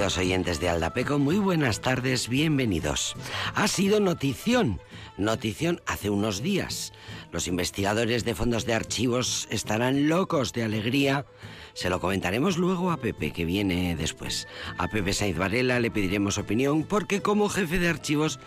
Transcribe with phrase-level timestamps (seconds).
[0.00, 3.14] Queridos oyentes de Aldapeco, muy buenas tardes, bienvenidos.
[3.54, 4.80] Ha sido notición,
[5.18, 6.94] notición hace unos días.
[7.32, 11.26] Los investigadores de fondos de archivos estarán locos de alegría.
[11.74, 14.48] Se lo comentaremos luego a Pepe, que viene después.
[14.78, 18.40] A Pepe Saiz Varela le pediremos opinión porque como jefe de archivos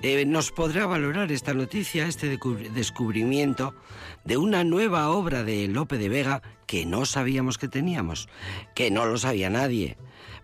[0.00, 2.38] eh, nos podrá valorar esta noticia, este
[2.74, 3.74] descubrimiento
[4.24, 8.26] de una nueva obra de Lope de Vega que no sabíamos que teníamos,
[8.74, 9.98] que no lo sabía nadie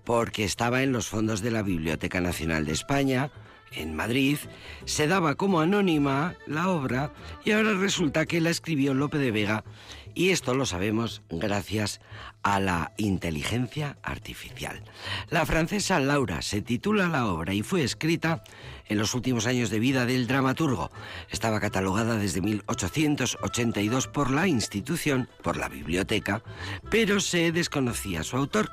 [0.05, 3.31] porque estaba en los fondos de la Biblioteca Nacional de España,
[3.73, 4.37] en Madrid,
[4.85, 7.13] se daba como anónima la obra
[7.45, 9.65] y ahora resulta que la escribió Lope de Vega
[10.15, 12.01] y esto lo sabemos gracias
[12.43, 14.83] a la inteligencia artificial.
[15.29, 18.43] La francesa Laura se titula la obra y fue escrita
[18.91, 20.91] en los últimos años de vida del dramaturgo.
[21.31, 26.43] Estaba catalogada desde 1882 por la institución, por la biblioteca,
[26.91, 28.71] pero se desconocía su autor.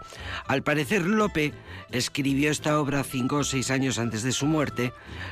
[0.48, 1.54] Al parecer, Lope
[1.92, 4.92] escribió esta obra cinco o seis años antes de su muerte,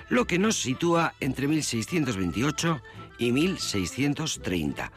[0.09, 2.81] lo que nos sitúa entre 1628
[3.17, 4.91] y 1630.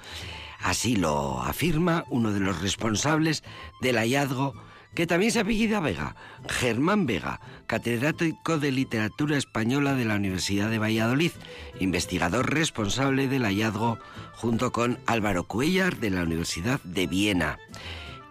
[0.59, 3.45] Así lo afirma uno de los responsables
[3.81, 4.55] del hallazgo
[4.95, 6.17] que también se apellida Vega,
[6.49, 11.33] Germán Vega, catedrático de literatura española de la Universidad de Valladolid,
[11.79, 13.99] investigador responsable del hallazgo
[14.35, 17.59] junto con Álvaro Cuellar de la Universidad de Viena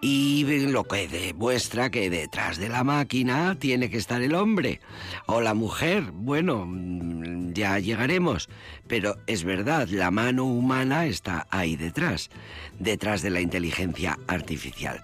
[0.00, 4.80] y lo que demuestra que detrás de la máquina tiene que estar el hombre.
[5.26, 6.12] O la mujer.
[6.12, 8.48] Bueno, mm, ya llegaremos,
[8.86, 12.30] pero es verdad, la mano humana está ahí detrás,
[12.78, 15.00] detrás de la inteligencia artificial.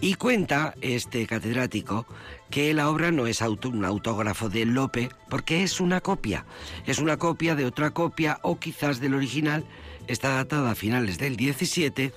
[0.00, 2.06] Y cuenta este catedrático
[2.50, 6.46] que la obra no es un autógrafo de Lope, porque es una copia,
[6.86, 9.64] es una copia de otra copia o quizás del original,
[10.06, 12.12] está datada a finales del 17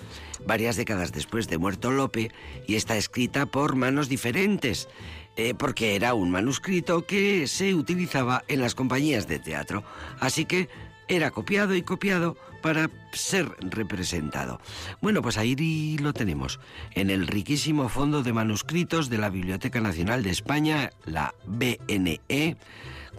[0.46, 2.32] varias décadas después de muerto Lope
[2.68, 4.88] y está escrita por manos diferentes,
[5.36, 9.84] eh, porque era un manuscrito que se utilizaba en las compañías de teatro.
[10.20, 10.70] Así que
[11.08, 14.62] era copiado y copiado para ser representado.
[15.02, 16.60] Bueno, pues ahí lo tenemos,
[16.92, 22.58] en el riquísimo fondo de manuscritos de la Biblioteca Nacional de España, la BNE,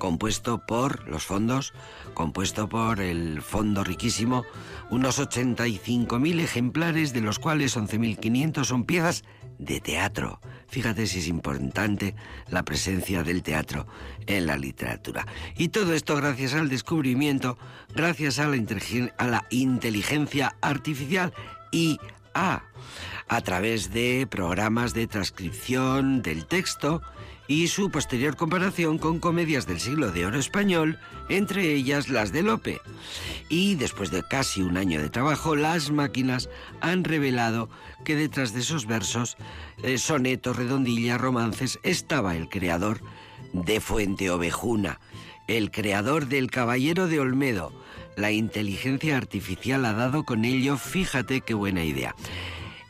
[0.00, 1.72] compuesto por los fondos,
[2.14, 4.44] compuesto por el fondo riquísimo
[4.90, 9.22] unos 85.000 ejemplares, de los cuales 11.500 son piezas
[9.58, 10.40] de teatro.
[10.66, 12.16] Fíjate si es importante
[12.48, 13.86] la presencia del teatro
[14.26, 15.26] en la literatura.
[15.56, 17.56] Y todo esto gracias al descubrimiento,
[17.94, 18.56] gracias a la,
[19.18, 21.32] a la inteligencia artificial
[21.70, 21.98] y
[22.34, 22.62] a,
[23.28, 27.02] a través de programas de transcripción del texto
[27.50, 32.44] y su posterior comparación con comedias del siglo de oro español, entre ellas las de
[32.44, 32.80] Lope.
[33.48, 36.48] Y después de casi un año de trabajo, las máquinas
[36.80, 37.68] han revelado
[38.04, 39.36] que detrás de esos versos,
[39.82, 43.00] eh, sonetos, redondillas, romances, estaba el creador
[43.52, 45.00] de Fuente Ovejuna,
[45.48, 47.72] el creador del Caballero de Olmedo.
[48.14, 52.14] La inteligencia artificial ha dado con ello, fíjate qué buena idea.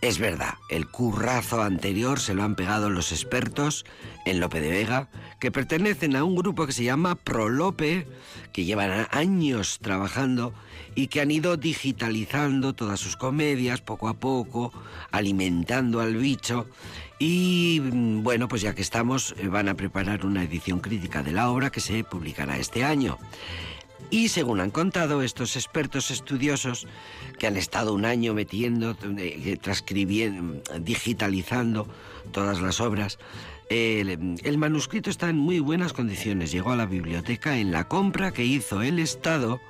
[0.00, 3.85] Es verdad, el currazo anterior se lo han pegado los expertos
[4.25, 5.08] en Lope de Vega,
[5.38, 8.06] que pertenecen a un grupo que se llama Prolope,
[8.55, 10.55] que llevan años trabajando
[10.94, 14.73] y que han ido digitalizando todas sus comedias poco a poco,
[15.11, 16.67] alimentando al bicho.
[17.19, 21.32] Y mm, bueno, pues ya que estamos, eh, van a preparar una edición crítica de
[21.32, 23.19] la obra que se publicará este año.
[24.08, 26.87] Y según han contado estos expertos estudiosos
[27.38, 31.87] que han estado un año metiendo, eh, transcribiendo, digitalizando
[32.32, 33.19] todas las obras,
[33.70, 36.50] el, manuscrito está en muy buenas condiciones.
[36.50, 39.61] Llegó a la biblioteca en la compra que hizo el Estado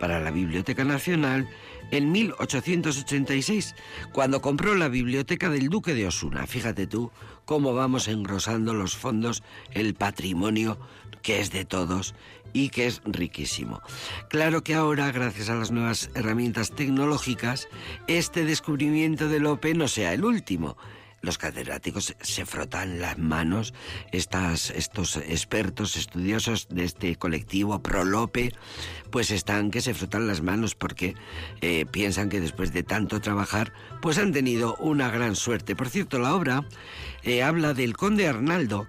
[0.00, 1.48] para la Biblioteca Nacional
[1.92, 3.74] en 1886,
[4.12, 6.46] cuando compró la biblioteca del Duque de Osuna.
[6.46, 7.10] Fíjate tú
[7.44, 9.42] cómo vamos engrosando los fondos,
[9.72, 10.78] el patrimonio
[11.22, 12.14] que es de todos
[12.52, 13.80] y que es riquísimo.
[14.28, 17.68] Claro que ahora, gracias a las nuevas herramientas tecnológicas,
[18.06, 20.76] este descubrimiento de Lope no sea el último.
[21.22, 23.74] Los catedráticos se frotan las manos,
[24.10, 28.54] estas, estos expertos estudiosos de este colectivo Prolope,
[29.10, 31.14] pues están que se frotan las manos porque
[31.60, 35.76] eh, piensan que después de tanto trabajar, pues han tenido una gran suerte.
[35.76, 36.64] Por cierto, la obra
[37.22, 38.88] eh, habla del conde Arnaldo,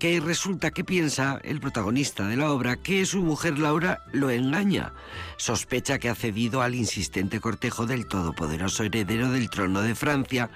[0.00, 4.94] que resulta que piensa el protagonista de la obra que su mujer Laura lo engaña.
[5.36, 10.50] Sospecha que ha cedido al insistente cortejo del todopoderoso heredero del trono de Francia,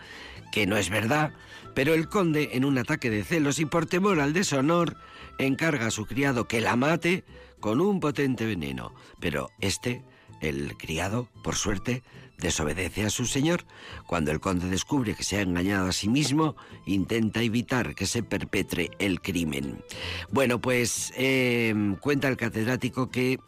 [0.54, 1.32] que no es verdad,
[1.74, 4.96] pero el conde, en un ataque de celos y por temor al deshonor,
[5.36, 7.24] encarga a su criado que la mate
[7.58, 8.94] con un potente veneno.
[9.18, 10.04] Pero este,
[10.40, 12.04] el criado, por suerte,
[12.38, 13.64] desobedece a su señor.
[14.06, 16.54] Cuando el conde descubre que se ha engañado a sí mismo,
[16.86, 19.82] intenta evitar que se perpetre el crimen.
[20.30, 23.40] Bueno, pues em, cuenta el catedrático que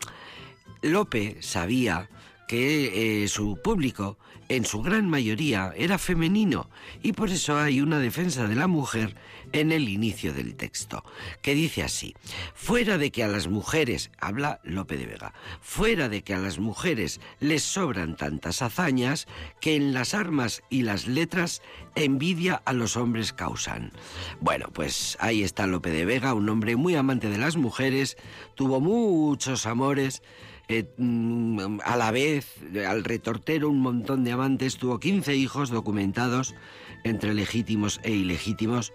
[0.83, 2.11] Lope sabía
[2.49, 4.19] que eh, su público
[4.49, 6.69] en su gran mayoría era femenino
[7.03, 9.17] y por eso hay una defensa de la mujer
[9.53, 11.05] en el inicio del texto,
[11.43, 12.15] que dice así,
[12.55, 16.59] fuera de que a las mujeres, habla Lope de Vega, fuera de que a las
[16.59, 19.27] mujeres les sobran tantas hazañas
[19.61, 21.63] que en las armas y las letras
[21.95, 23.93] envidia a los hombres causan.
[24.41, 28.17] Bueno, pues ahí está Lope de Vega, un hombre muy amante de las mujeres,
[28.55, 30.23] tuvo muchos amores,
[30.69, 32.57] eh, mm, a la vez,
[32.89, 36.57] al retortero, un montón de amantes, tuvo 15 hijos documentados
[37.05, 38.93] entre legítimos e ilegítimos.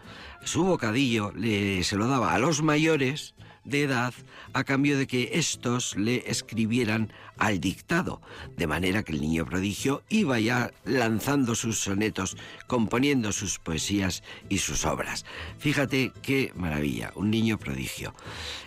[0.43, 4.13] su bocadillo, le, se lo daba a los mayores de edad
[4.53, 8.21] a cambio de que éstos le escribieran al dictado,
[8.55, 12.37] de manera que el niño prodigio iba ya lanzando sus sonetos,
[12.67, 15.25] componiendo sus poesías y sus obras.
[15.57, 18.13] Fíjate qué maravilla, un niño prodigio,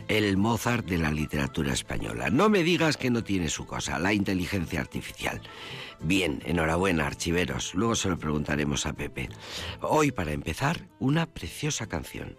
[0.09, 2.31] el Mozart de la literatura española.
[2.31, 5.41] No me digas que no tiene su cosa, la inteligencia artificial.
[6.01, 7.75] Bien, enhorabuena, archiveros.
[7.75, 9.29] Luego se lo preguntaremos a Pepe.
[9.81, 12.37] Hoy, para empezar, una preciosa canción.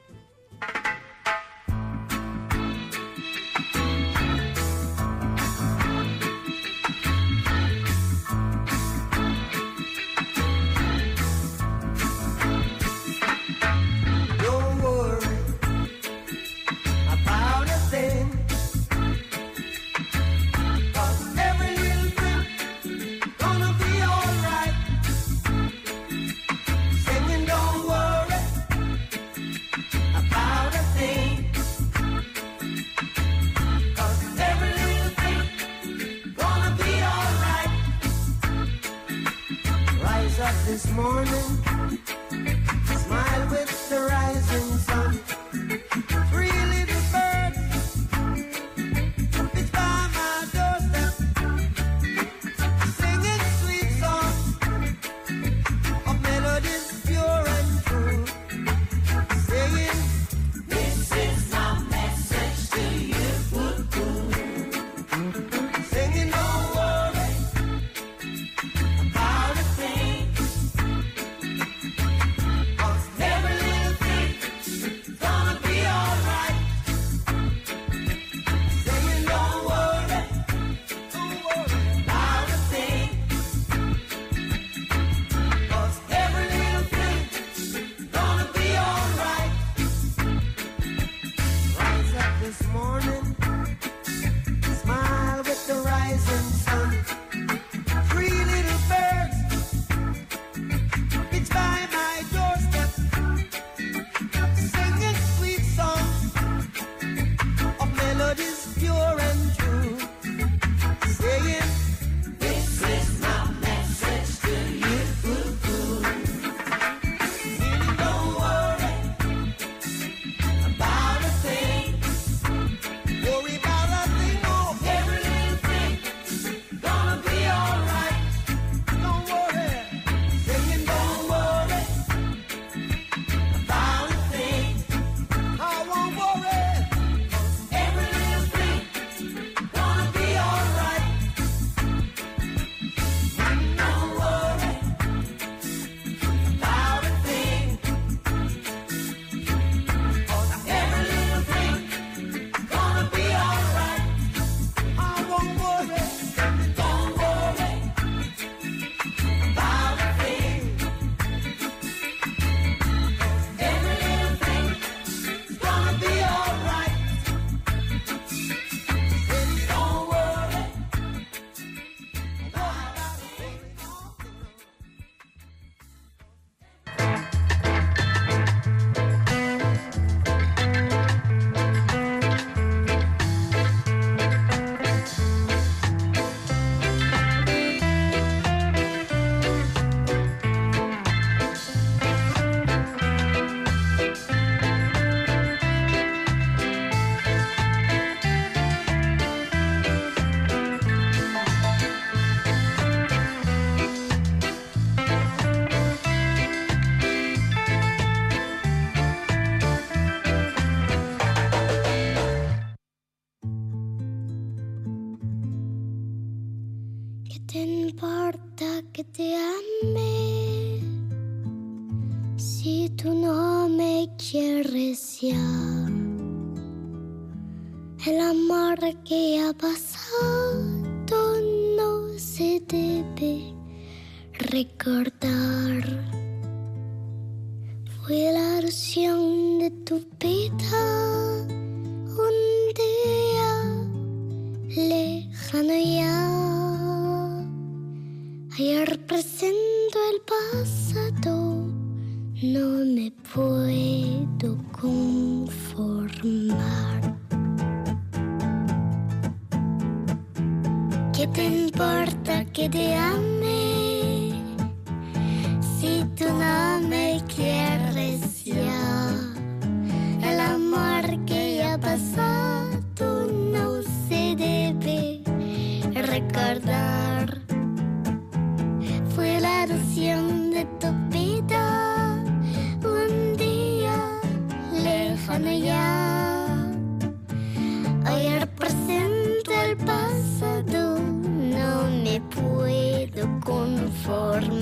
[293.45, 294.54] Puedo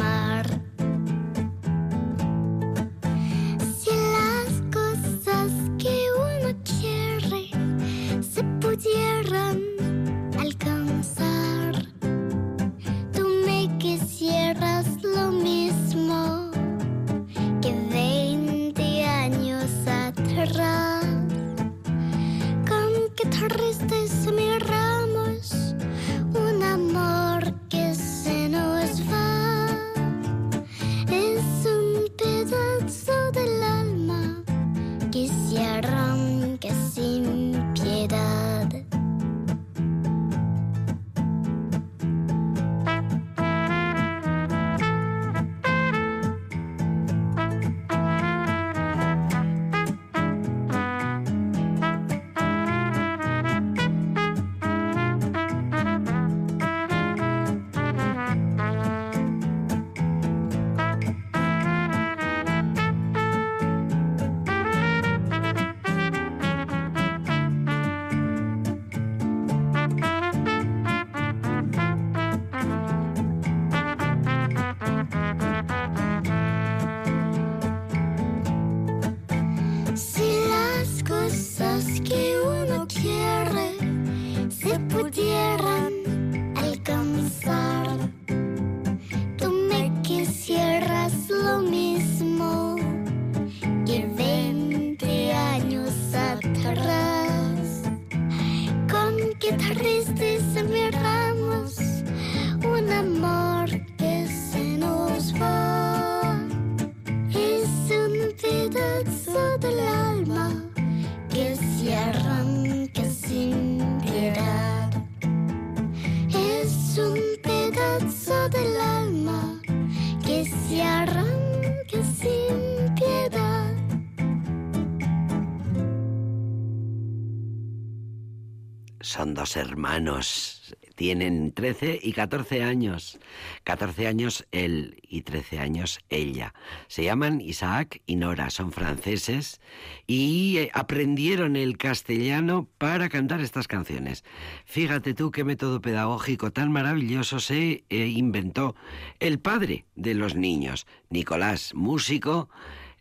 [129.56, 130.76] hermanos.
[130.96, 133.20] Tienen 13 y 14 años.
[133.64, 136.54] 14 años él y 13 años ella.
[136.88, 139.60] Se llaman Isaac y Nora, son franceses
[140.06, 144.24] y eh, aprendieron el castellano para cantar estas canciones.
[144.66, 148.76] Fíjate tú qué método pedagógico tan maravilloso se eh, inventó
[149.20, 152.50] el padre de los niños, Nicolás, músico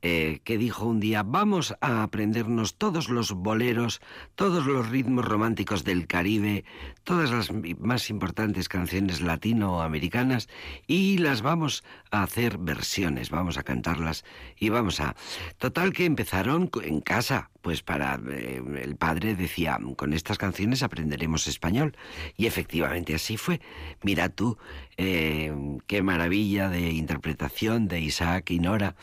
[0.02, 4.00] eh, que dijo un día, vamos a aprendernos todos los boleros,
[4.34, 6.64] todos los ritmos románticos del Caribe,
[7.04, 10.48] todas las más importantes canciones latinoamericanas
[10.86, 14.24] y las vamos a hacer versiones, vamos a cantarlas
[14.56, 15.16] y vamos a...
[15.56, 18.20] Total que empezaron en casa, pues para...
[18.30, 21.96] Eh, el padre decía, con estas canciones aprenderemos español
[22.36, 23.60] y efectivamente así fue.
[24.02, 24.58] Mira tú,
[24.98, 25.54] eh,
[25.86, 28.94] qué maravilla de interpretación de Isaac y Nora.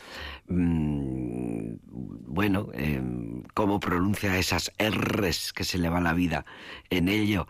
[0.46, 3.02] Mm, bueno, eh,
[3.54, 6.44] cómo pronuncia esas R's que se le va la vida
[6.90, 7.48] en ello.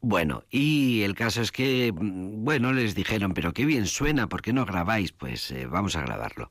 [0.00, 4.52] Bueno, y el caso es que, bueno, les dijeron, pero qué bien suena, ¿por qué
[4.52, 5.10] no grabáis?
[5.10, 6.50] Pues eh, vamos a grabarlo.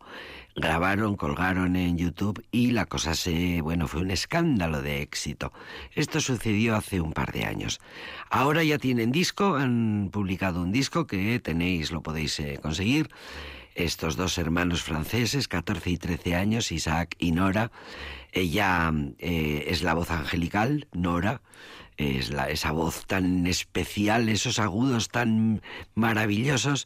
[0.54, 5.54] Grabaron, colgaron en YouTube y la cosa se, bueno, fue un escándalo de éxito.
[5.96, 7.80] Esto sucedió hace un par de años.
[8.30, 13.10] Ahora ya tienen disco, han publicado un disco que tenéis, lo podéis eh, conseguir
[13.76, 17.72] estos dos hermanos franceses, 14 y 13 años, Isaac y Nora.
[18.34, 21.42] Ella eh, es la voz angelical, Nora,
[21.98, 25.62] es la, esa voz tan especial, esos agudos tan
[25.96, 26.86] maravillosos.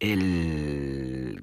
[0.00, 1.42] el,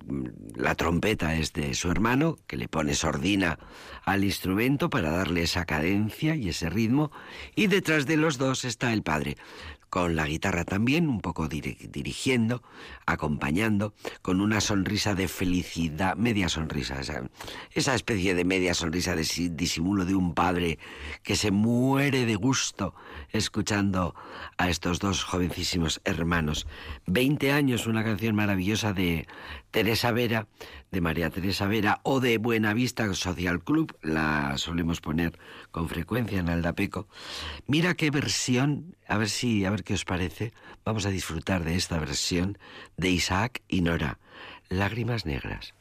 [0.55, 3.57] la trompeta es de su hermano, que le pone sordina
[4.05, 7.11] al instrumento para darle esa cadencia y ese ritmo,
[7.55, 9.37] y detrás de los dos está el padre
[9.91, 12.63] con la guitarra también, un poco dirigiendo,
[13.05, 17.01] acompañando, con una sonrisa de felicidad, media sonrisa,
[17.73, 20.79] esa, especie de media sonrisa de disimulo de un padre
[21.23, 22.95] que se muere de gusto
[23.33, 24.15] escuchando
[24.57, 26.67] a estos dos jovencísimos hermanos.
[27.05, 29.27] Veinte años, una canción maravillosa de
[29.71, 30.47] Teresa Vera,
[30.91, 35.39] de María Teresa Vera o de Buenavista Social Club, la solemos poner
[35.71, 37.07] con frecuencia en Aldapeco.
[37.67, 40.53] Mira qué versión, a ver si, a ver qué os parece.
[40.83, 42.57] Vamos a disfrutar de esta versión
[42.97, 44.19] de Isaac y Nora,
[44.69, 45.73] Lágrimas Negras.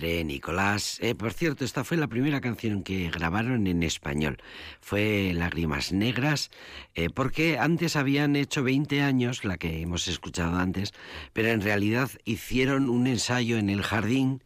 [0.00, 0.98] Padre Nicolás.
[1.02, 4.38] Eh, por cierto, esta fue la primera canción que grabaron en español.
[4.80, 6.50] Fue Lágrimas Negras,
[6.94, 10.94] eh, porque antes habían hecho 20 años, la que hemos escuchado antes,
[11.34, 14.42] pero en realidad hicieron un ensayo en el jardín.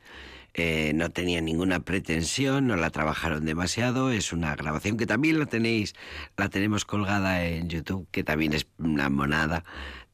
[0.54, 4.10] Eh, no tenía ninguna pretensión, no la trabajaron demasiado.
[4.10, 5.94] Es una grabación que también la tenéis,
[6.36, 9.62] la tenemos colgada en YouTube, que también es una monada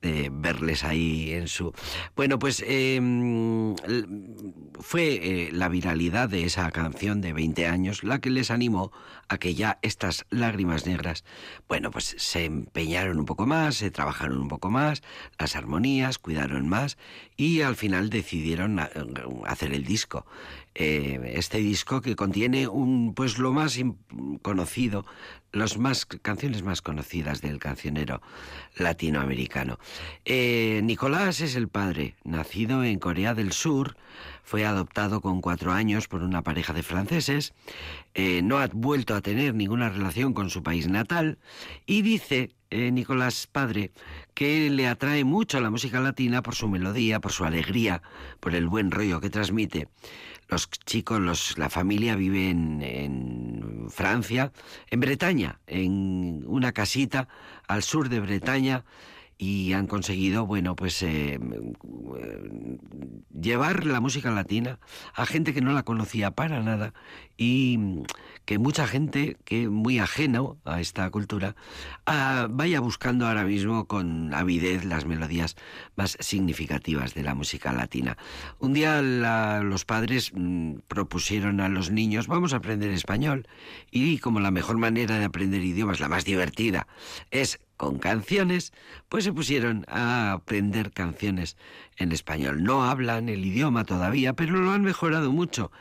[0.03, 1.73] de verles ahí en su...
[2.17, 3.75] Bueno, pues em,
[4.81, 8.93] fue eh, la viralidad de esa canción de 20 años la que les animó
[9.29, 11.25] a que ya estas lágrimas negras,
[11.69, 15.03] bueno, pues se empeñaron un poco más, se trabajaron un poco más,
[15.39, 16.99] las armonías, cuidaron más
[17.37, 18.81] y al final decidieron
[19.47, 20.27] hacer el disco.
[20.75, 23.79] Eh, este disco que contiene un pues lo más
[24.43, 25.05] conocido,
[25.53, 28.23] las más canciones más conocidas del cancionero
[28.77, 29.79] latinoamericano.
[30.25, 33.97] Eh, Nicolás es el padre, nacido en Corea del Sur,
[34.43, 37.53] fue adoptado con cuatro años por una pareja de franceses,
[38.15, 41.39] eh, no ha vuelto a tener ninguna relación con su país natal.
[41.87, 43.91] Y dice Nicolás padre
[44.35, 48.01] que le atrae mucho la música latina por su melodía, por su alegría,
[48.39, 49.89] por el buen rollo que transmite
[50.51, 54.53] los chicos, los, la familia vive en, Francia,
[54.91, 57.29] en Bretaña, en una casita
[57.67, 58.85] al sur de Bretaña
[59.37, 61.41] y han conseguido, bueno, pues eh,
[63.33, 64.79] llevar la música latina
[65.15, 66.93] a gente que no la conocía para nada
[67.37, 67.79] y
[68.51, 71.55] que mucha gente que muy ajeno a esta cultura
[72.05, 75.55] ah, vaya buscando ahora mismo con avidez las melodías
[75.95, 78.19] más significativas de la música latina.
[78.59, 83.47] Un día los padres mm, propusieron a los niños, vamos a aprender español
[83.93, 86.89] y como la mejor manera de aprender idiomas, la más divertida,
[87.31, 88.75] es con canciones,
[89.09, 91.57] pues se pusieron a aprender canciones
[91.97, 92.62] en español.
[92.62, 95.73] No hablan el idioma todavía, pero lo han mejorado mucho.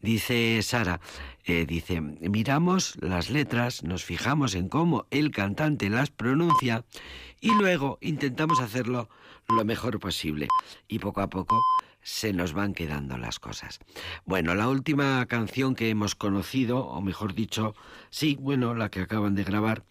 [0.00, 1.00] Dice Sara,
[1.44, 6.84] eh, dice, miramos las letras, nos fijamos en cómo el cantante las pronuncia
[7.40, 9.08] y luego intentamos hacerlo
[9.48, 10.46] lo mejor posible.
[10.86, 11.60] Y poco a poco
[12.00, 13.80] se nos van quedando las cosas.
[14.24, 17.74] Bueno, la última canción que hemos conocido, o mejor dicho,
[18.10, 19.82] sí, bueno, la que acaban de grabar,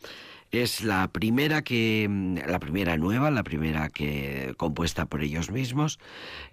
[0.51, 5.99] es la primera que, mm, la primera nueva, la primera que compuesta por ellos mismos.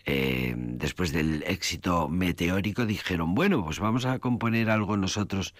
[0.04, 5.54] Eh, después del éxito meteórico dijeron, bueno, pues vamos a componer algo nosotros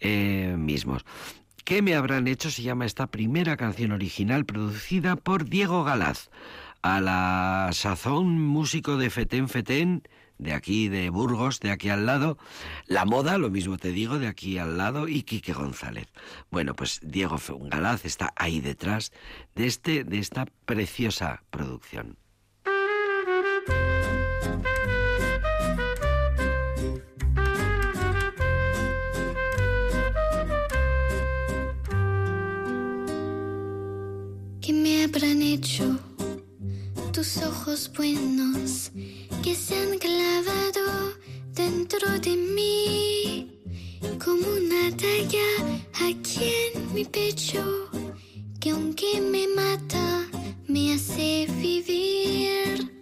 [0.00, 1.04] eh, mismos.
[1.64, 2.50] ¿Qué me habrán hecho?
[2.50, 6.30] Se llama esta primera canción original producida por Diego Galaz.
[6.82, 10.02] A la sazón músico de Fetén Fetén
[10.38, 12.38] de aquí de Burgos, de aquí al lado,
[12.86, 16.08] La Moda, lo mismo te digo, de aquí al lado, y Quique González.
[16.50, 17.36] Bueno, pues Diego
[17.70, 19.12] Galaz está ahí detrás
[19.54, 22.18] de, este, de esta preciosa producción.
[34.60, 36.05] ¿Qué me habrán hecho
[37.16, 38.90] tus ojos buenos?
[39.42, 41.14] que se han clavado
[41.54, 43.58] dentro de mí
[44.22, 45.50] como una talla
[45.94, 47.64] aquí en mi pecho
[48.60, 50.26] que aunque me mata
[50.68, 52.92] me hace vivir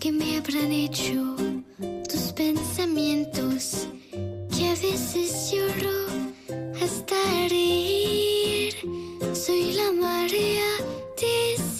[0.00, 1.36] que me habrán hecho
[2.10, 3.86] tus pensamientos
[4.50, 5.98] que a veces lloro
[6.82, 7.14] hasta
[7.48, 8.74] reír
[9.32, 10.70] soy la marea
[11.20, 11.73] de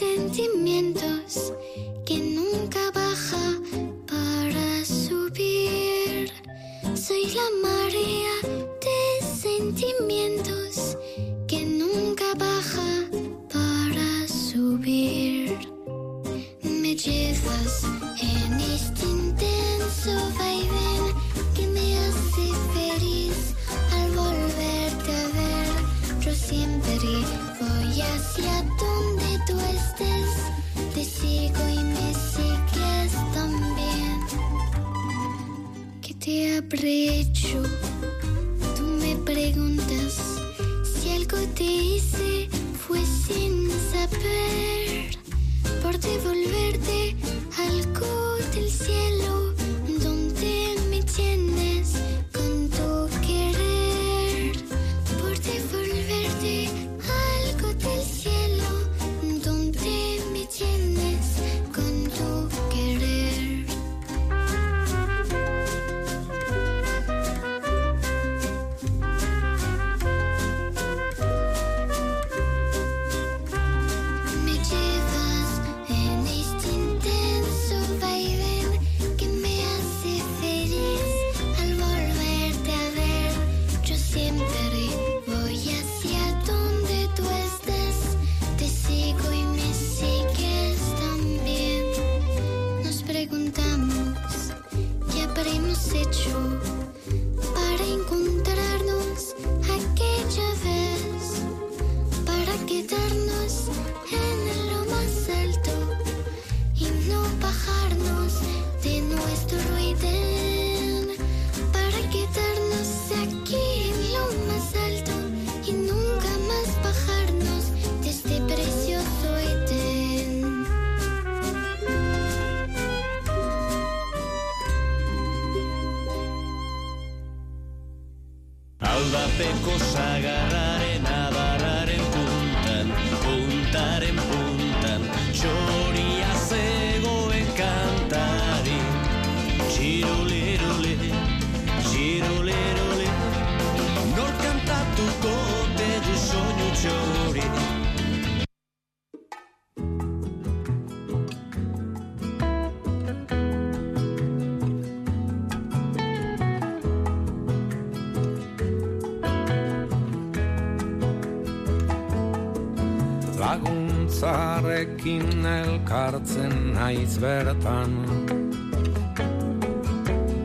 [166.04, 167.92] elkartzen naiz bertan.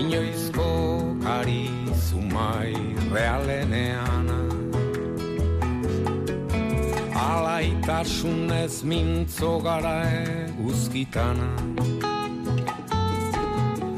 [0.00, 0.70] Inoizko
[1.24, 1.68] kari
[2.06, 2.72] zumai
[3.12, 4.28] realenean.
[7.12, 10.41] Alaitasunez mintzo gara
[11.02, 11.48] gitana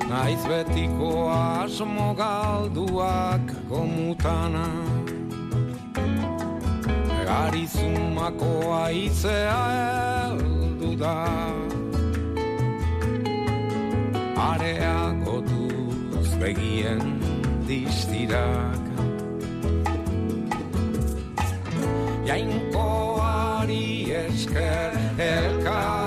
[0.08, 4.64] Naiz betiko asmo galduak gomutana.
[7.28, 8.52] Gari zumako
[8.84, 9.58] aitzea
[10.30, 11.16] eldu da.
[14.48, 17.04] Areako duz begien
[17.68, 18.84] distirak
[22.30, 23.84] Jainkoari
[24.24, 26.03] esker elkar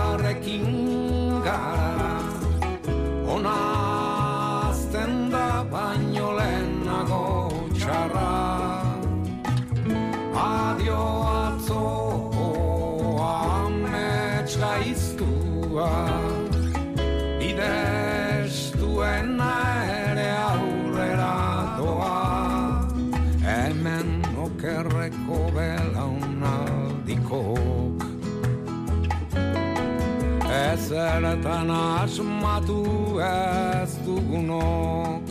[31.17, 35.23] Ezertan asmatu ez dugunok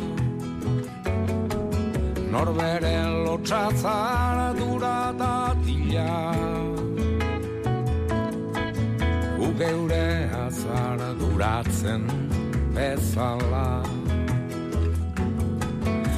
[2.33, 6.35] Norbere lotxatzar dura datila
[9.39, 10.11] Gu geure
[10.47, 12.03] azar duratzen
[12.75, 13.71] bezala.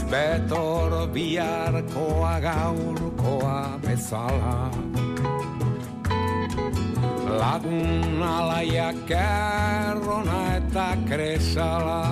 [0.09, 4.88] Betor biharkoa gaurkoa bezala
[7.41, 12.05] Lagun alaiak errona eta kresala.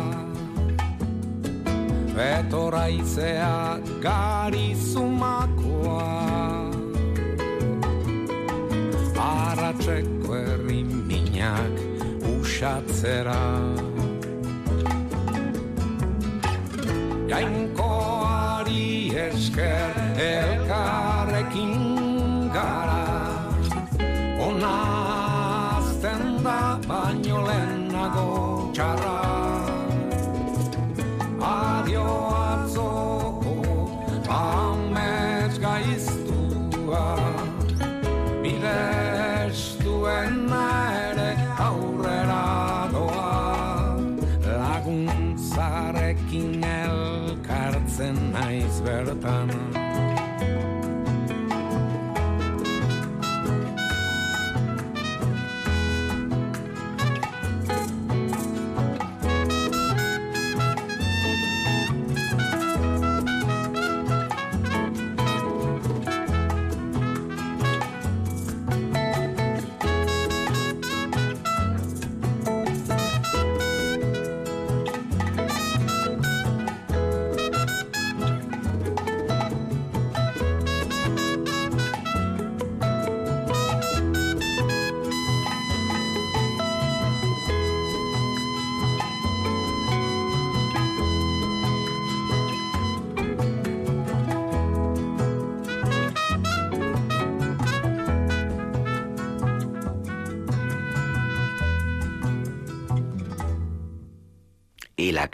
[2.16, 6.26] Betor aizea garizumakoa
[9.26, 11.74] Arratxeko herri minak
[12.30, 13.42] usatzera
[17.32, 18.86] jainkoari
[19.26, 19.95] esker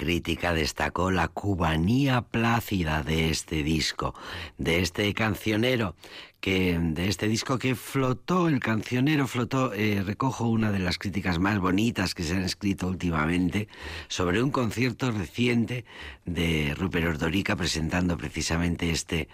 [0.03, 4.15] crítica destacó la cubanía plácida de este disco,
[4.59, 5.95] de este cancionero
[6.43, 11.39] que de este disco que flotó, el cancionero flotó, eh, recojo una de las críticas
[11.39, 13.69] más bonitas que se han escrito últimamente
[14.09, 15.85] sobre un concierto reciente
[16.25, 19.29] de Rupert Ordorica presentando precisamente este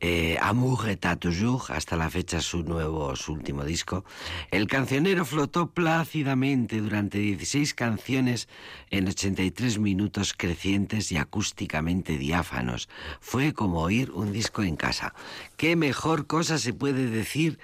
[0.00, 4.06] eh, Amour et à toujours, hasta la fecha su nuevo, su último disco.
[4.50, 8.48] El cancionero flotó plácidamente durante 16 canciones
[8.90, 12.88] en 83 minutos crecientes y acústicamente diáfanos.
[13.20, 15.14] Fue como oír un disco en casa.
[15.58, 17.58] ¿Qué mejor cosa se puede decir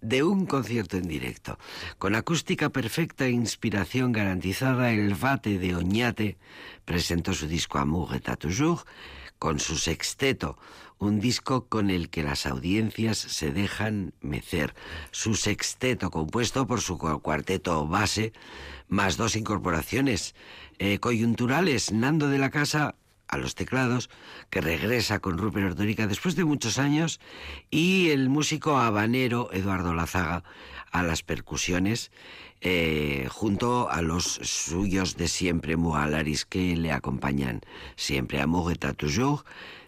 [0.00, 1.58] de un concierto en directo?
[1.98, 6.36] Con acústica perfecta e inspiración garantizada, el Vate de Oñate
[6.84, 8.84] presentó su disco Amour et à toujours
[9.38, 10.56] con su sexteto,
[10.98, 14.74] un disco con el que las audiencias se dejan mecer.
[15.10, 18.32] Su sexteto compuesto por su cu- cuarteto base,
[18.88, 20.34] más dos incorporaciones
[20.78, 22.94] eh, coyunturales, Nando de la Casa
[23.28, 24.10] a los teclados,
[24.50, 27.20] que regresa con Rupert Ordórica después de muchos años,
[27.70, 30.44] y el músico habanero Eduardo Lazaga
[30.92, 32.10] a las percusiones,
[32.60, 37.60] eh, junto a los suyos de siempre, Mugalaris, que le acompañan
[37.96, 38.40] siempre.
[38.40, 39.44] Amour et à toujours,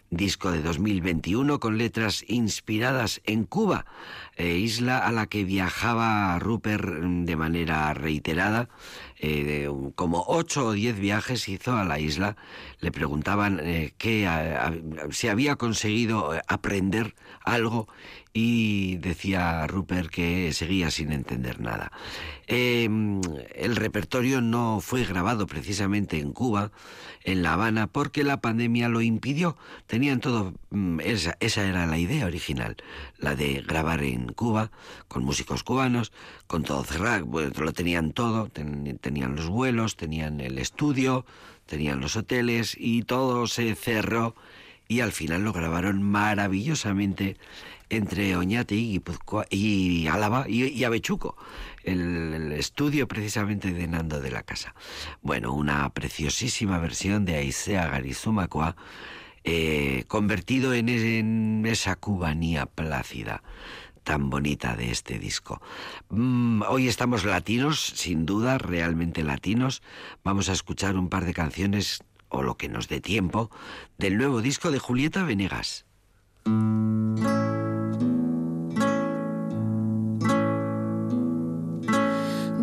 [0.09, 3.85] disco de 2021 con letras inspiradas en Cuba,
[4.35, 8.69] eh, isla a la que viajaba Rupert mm, de manera reiterada.
[9.21, 12.37] eh, como ocho o diez viajes hizo a la isla.
[12.79, 14.27] Le preguntaban eh, qué,
[15.11, 17.87] si había conseguido aprender algo
[18.33, 21.91] y decía Rupert que seguía sin entender nada.
[22.47, 22.85] Eh,
[23.55, 26.71] el repertorio no fue grabado precisamente en Cuba,
[27.23, 29.57] en La Habana, porque la pandemia lo impidió.
[29.87, 32.77] Tenían todo, mm, esa, esa era la idea original,
[33.17, 34.71] la de grabar en Cuba,
[35.07, 36.11] con músicos cubanos,
[36.47, 41.25] con todo cerrado, lo tenían todo, ten- tenían los vuelos, tenían el estudio,
[41.65, 44.35] tenían los hoteles y todo se cerró
[44.89, 47.37] y al final lo grabaron maravillosamente
[47.89, 49.01] entre Oñate y,
[49.51, 51.37] y Álava y, Avechuco,
[51.83, 54.73] el, el estudio precisamente de Nando de la Casa.
[55.21, 58.75] Bueno, una preciosísima versión de Aisea Garizumacua,
[59.43, 63.43] eh, convertido en, en esa cubanía plácida
[64.03, 65.61] tan bonita de este disco.
[66.09, 69.83] Mm, hoy estamos latinos, sin duda, realmente latinos.
[70.23, 73.49] Vamos a escuchar un par de canciones, o lo que nos dé tiempo,
[73.97, 75.85] del nuevo disco de Julieta Venegas.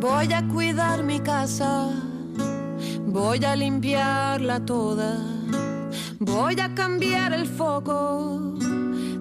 [0.01, 1.91] Voy a cuidar mi casa,
[3.07, 5.19] voy a limpiarla toda,
[6.21, 8.55] voy a cambiar el foco,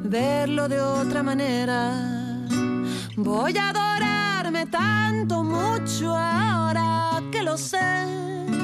[0.04, 2.16] verlo de otra manera.
[3.18, 8.55] Voy a adorarme tanto, mucho ahora que lo sé.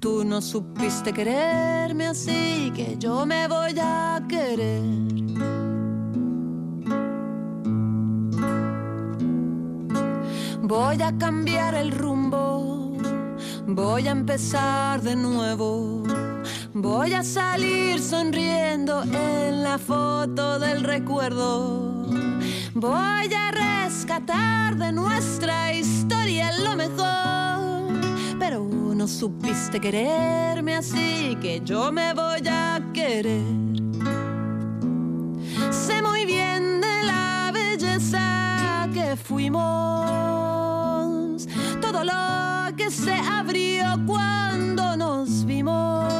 [0.00, 4.82] Tú no supiste quererme así que yo me voy a querer.
[10.62, 12.96] Voy a cambiar el rumbo,
[13.66, 16.04] voy a empezar de nuevo.
[16.74, 22.06] Voy a salir sonriendo en la foto del recuerdo.
[22.74, 27.77] Voy a rescatar de nuestra historia lo mejor.
[28.38, 33.42] Pero no supiste quererme así que yo me voy a querer.
[35.70, 39.58] Sé muy bien de la belleza que fuimos,
[41.80, 46.14] todo lo que se abrió cuando nos vimos.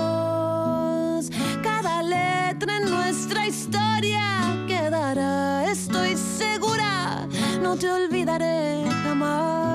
[1.63, 7.29] Cada letra en nuestra historia quedará, estoy segura,
[7.63, 9.68] no te olvidaré jamás.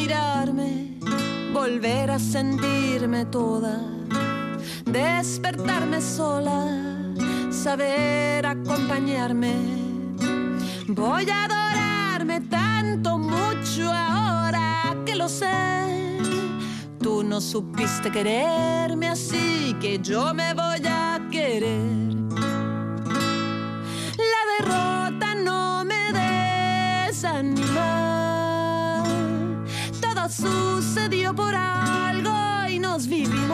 [0.00, 0.98] Mirarme,
[1.52, 4.00] volver a sentirme toda
[4.92, 6.66] despertarme sola,
[7.50, 9.54] saber acompañarme.
[10.88, 16.18] Voy a adorarme tanto, mucho ahora que lo sé.
[17.00, 21.80] Tú no supiste quererme así que yo me voy a querer.
[24.32, 27.99] La derrota no me desanima.
[30.30, 32.32] Sucedió por algo
[32.68, 33.50] y nos vivimos.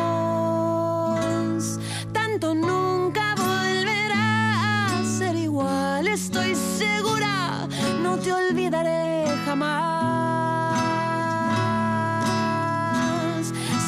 [2.12, 7.66] Tanto nunca volverá a ser igual, estoy segura,
[8.02, 10.76] no te olvidaré jamás.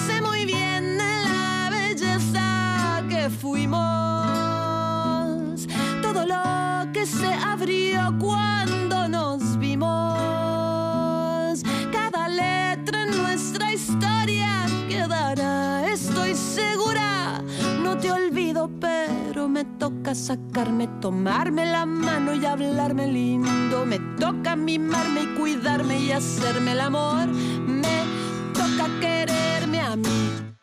[0.07, 3.78] Sé muy bien de la belleza que fuimos,
[6.01, 8.68] todo lo que se abrió cuando
[19.59, 23.84] me toca sacarme, tomarme la mano y hablarme lindo.
[23.84, 27.26] Me toca mimarme y cuidarme y hacerme el amor.
[27.66, 28.04] Me
[28.54, 30.57] toca quererme a mí.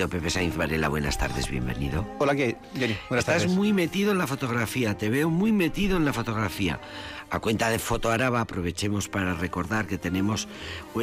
[0.00, 2.06] Querido Pepe Sainz Varela, buenas tardes, bienvenido.
[2.20, 2.56] Hola, ¿qué?
[2.72, 3.54] Jenny, buenas Estás tardes.
[3.54, 6.80] muy metido en la fotografía, te veo muy metido en la fotografía.
[7.28, 10.48] A cuenta de Foto Araba, aprovechemos para recordar que tenemos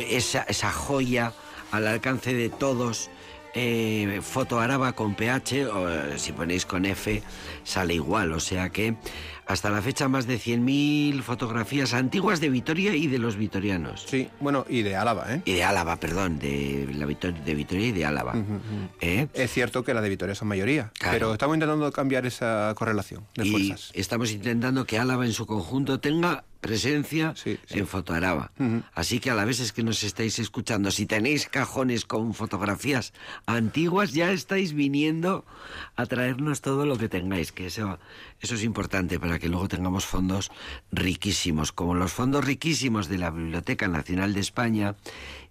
[0.09, 1.31] esa, esa joya
[1.71, 3.11] al alcance de todos.
[3.53, 7.21] Eh, Foto Araba con PH, o si ponéis con F,
[7.63, 8.31] sale igual.
[8.33, 8.95] O sea que
[9.45, 14.05] hasta la fecha más de 100.000 fotografías antiguas de Vitoria y de los vitorianos.
[14.05, 15.41] Sí, bueno, y de Álava, ¿eh?
[15.45, 18.33] Y de Álava, perdón, de, la Vitor- de Vitoria y de Álava.
[18.99, 19.27] ¿Eh?
[19.33, 21.13] Es cierto que las de Vitoria son mayoría, Claro.
[21.13, 23.91] pero estamos intentando cambiar esa correlación de y fuerzas.
[23.93, 27.79] estamos intentando que Álava en su conjunto tenga presencia Sí, sí.
[27.79, 28.51] en Fotoaraba.
[28.59, 28.83] Ujú.
[28.93, 33.13] Así que a la vez es que nos estáis escuchando, si tenéis cajones con fotografías
[33.45, 35.45] antiguas, ya estáis viniendo
[35.95, 37.99] a traernos todo lo que tengáis, que eso,
[38.41, 40.51] eso es importante para que luego tengamos fondos
[40.91, 44.95] riquísimos, como los fondos riquísimos de la Biblioteca Nacional de España.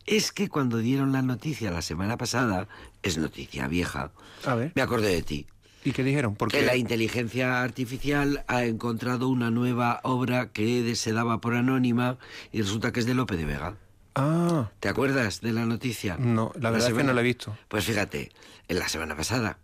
[0.07, 2.69] Es que cuando dieron la noticia la semana pasada,
[3.03, 4.13] es noticia vieja,
[4.45, 5.47] A ver, me acordé de ti.
[5.87, 6.35] ¿Y qué dijeron?
[6.35, 12.19] Porque Que la inteligencia artificial ha encontrado una nueva obra que se daba por anónima
[12.53, 13.77] y resulta que es de Lope de Vega.
[14.15, 16.17] Ah, ¿Te acuerdas de la noticia?
[16.19, 17.57] no, la verdad es que no la he visto.
[17.69, 18.33] Pues fíjate,
[18.69, 19.59] en la semana pasada.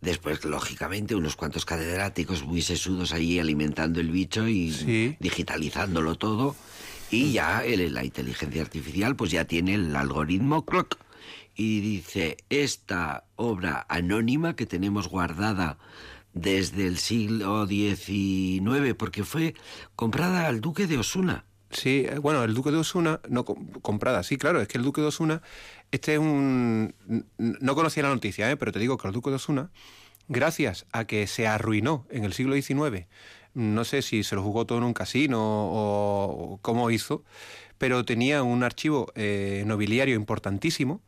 [0.00, 5.16] Después, lógicamente, unos cuantos catedráticos muy sesudos allí alimentando el bicho y Sí.
[5.18, 6.54] digitalizándolo todo.
[7.10, 10.96] Y ya el- la inteligencia artificial pues ya tiene el algoritmo clock.
[11.56, 15.78] Y dice, esta obra anónima que tenemos guardada
[16.32, 19.54] desde el siglo XIX, porque fue
[19.94, 21.44] comprada al duque de Osuna.
[21.70, 24.84] Sí, eh, bueno, el Duque de Osuna, no com- comprada, sí, claro, es que el
[24.84, 25.42] Duque de Osuna,
[25.90, 26.94] este es un...
[27.36, 28.56] No conocía la noticia, ¿eh?
[28.56, 29.70] pero te digo que el Duque de Osuna,
[30.28, 33.06] gracias a que se arruinó en el siglo XIX,
[33.54, 37.24] no sé si se lo jugó todo en un casino o, o cómo hizo,
[37.78, 41.02] pero tenía un archivo eh, nobiliario importantísimo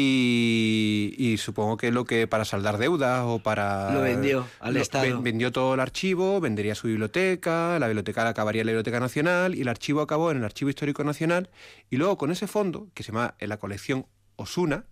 [0.00, 3.92] y, y supongo que lo que para saldar deudas o para...
[3.92, 5.04] Lo vendió al lo- Estado.
[5.04, 9.00] ven- vendió todo el archivo, vendería su biblioteca, la biblioteca la acabaría en la Biblioteca
[9.00, 11.50] Nacional y el archivo acabó en el Archivo Histórico Nacional
[11.90, 14.84] y luego con ese fondo, que se llama en la colección Osuna,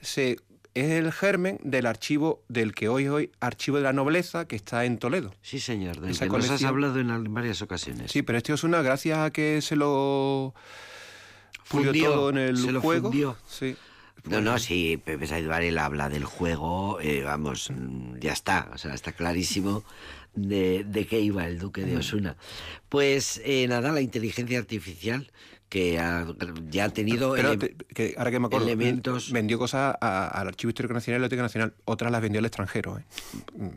[0.00, 0.36] se,
[0.74, 4.56] es el germen del archivo del que hoy es hoy Archivo de la Nobleza que
[4.56, 5.32] está en Toledo.
[5.42, 8.10] Sí, señor, del Esa que nos has colección- hablado en varias ocasiones.
[8.10, 10.54] Sí, pero este Osuna, gracias a que se lo
[11.64, 13.36] Fundió, todo en el se lo juego, fundió.
[13.48, 13.76] sí.
[14.28, 18.78] No, no, sí, Pepe Said Varela habla del juego, eh, vamos, mm, ya está, o
[18.78, 19.82] sea, está clarísimo
[20.34, 22.36] de, de qué iba el duque de Osuna.
[22.88, 25.30] Pues eh, nada, la inteligencia artificial
[25.68, 26.26] que ha-
[26.68, 27.34] ya ha tenido...
[27.34, 31.14] Pero ele- que ahora que me acuerdo, elementos- vendió cosas a- al Archivo Histórico Nacional
[31.14, 33.04] y a la Biblioteca Nacional, otras las vendió al extranjero, ¿eh?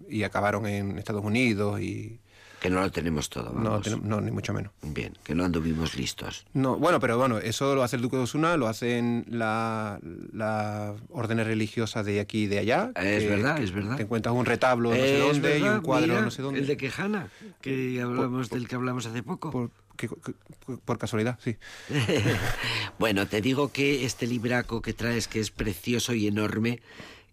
[0.10, 2.20] y acabaron en Estados Unidos y
[2.64, 3.84] que no lo tenemos todo, no, vamos.
[3.84, 4.72] tenemos- no, ni mucho menos.
[4.82, 6.46] Bien, que no anduvimos listos.
[6.54, 10.00] No, bueno, pero bueno, eso lo hace el Duque de Osuna, lo hacen las
[10.34, 12.92] la órdenes religiosas de aquí y de allá.
[12.96, 13.98] Es que- verdad, que es verdad.
[13.98, 16.62] Te encuentras un retablo no sé Es dónde y un cuadro mira, no sé dónde.
[16.62, 17.28] El de Quejana,
[17.62, 19.52] que hablamos del que hablamos hace poco.
[19.52, 21.58] Por, que- que- por casualidad, sí.
[23.00, 26.82] bueno, te digo que este libraco que traes, que es precioso y enorme,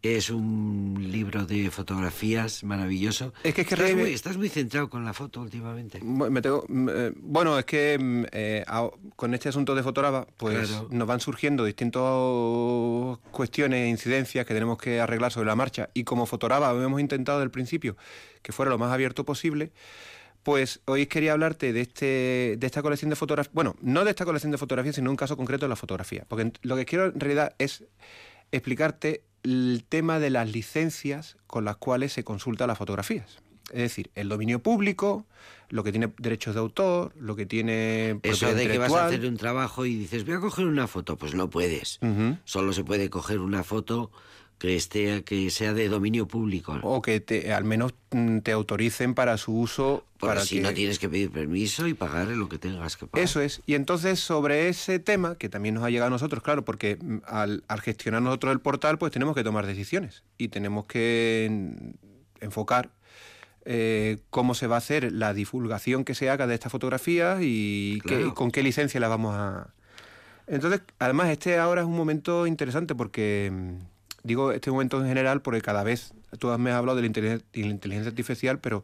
[0.02, 3.34] es un libro de fotografías maravilloso.
[3.44, 6.00] Es que es que estás, muy, estás muy centrado con la foto últimamente.
[6.00, 8.64] Bu- me tengo- mm, eh, bueno, es que mm, eh,
[9.16, 10.88] con este asunto de Fotoraba, pues Claro.
[10.90, 12.02] nos van surgiendo distintas
[13.30, 15.90] cuestiones e incidencias que tenemos que arreglar sobre la marcha.
[15.94, 17.96] Y como Fotoraba hemos intentado desde el principio
[18.42, 19.70] que fuera lo más abierto posible,
[20.42, 23.52] pues hoy quería hablarte de, este, de esta colección de fotografías.
[23.52, 26.24] Bueno, no de esta colección de fotografías, sino un caso concreto de la fotografía.
[26.26, 27.84] Porque lo que quiero en realidad es
[28.52, 33.38] explicarte el tema de las licencias con las cuales se consulta las fotografías.
[33.72, 35.26] Es decir, el dominio público,
[35.68, 39.24] lo que tiene derechos de autor, lo que tiene Eso de que vas a hacer
[39.24, 41.98] un trabajo y dices, voy a coger una foto, pues no puedes.
[42.02, 42.36] Ujú.
[42.44, 44.10] Solo se puede coger una foto
[44.60, 46.78] que esté que sea de dominio público.
[46.82, 50.04] O que te, al menos mm, te autoricen para su uso.
[50.18, 53.06] Porque para si que- no tienes que pedir permiso y pagar lo que tengas que
[53.06, 53.24] pagar.
[53.24, 53.62] Eso es.
[53.66, 57.16] Y entonces sobre ese tema, que también nos ha llegado a nosotros, claro, porque mm,
[57.26, 61.50] al, al gestionar nosotros el portal, pues tenemos que tomar decisiones y tenemos que
[62.40, 62.90] enfocar
[63.64, 68.00] eh, cómo se va a hacer la divulgación que se haga de estas fotografías y
[68.06, 69.72] qué- con qué licencia las vamos a...
[70.46, 73.74] Entonces, además, este ahora es un momento interesante porque, mm,
[74.22, 78.08] digo este momento en general porque cada vez, tú me has hablado de la inteligencia,
[78.10, 78.82] artificial, pero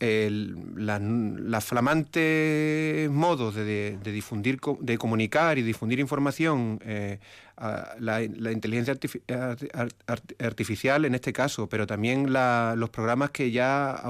[0.00, 7.20] las flamantes modos de, difundir, de comunicar y difundir información eh,
[7.56, 12.74] ah, la, la inteligencia artifi- ar- ar- ar- artificial en este caso, pero también la-
[12.76, 14.02] los programas que ya